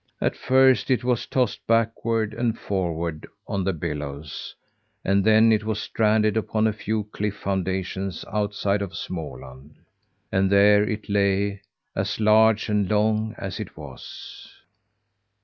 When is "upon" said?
6.35-6.65